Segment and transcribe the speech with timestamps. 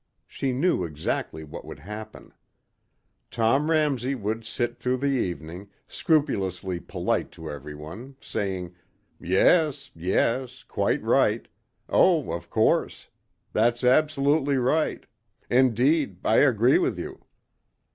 [0.25, 2.33] She knew exactly what would happen.
[3.29, 8.73] Tom Ramsey would sit through the evening, scrupulously polite to everyone, saying,
[9.19, 10.63] "Yes, yes.
[10.63, 11.47] Quite right.
[11.87, 13.09] Oh, of course.
[13.53, 15.05] That's absolutely right....
[15.51, 17.23] Indeed, I agree with you...."